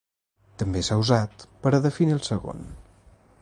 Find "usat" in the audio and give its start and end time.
1.01-1.45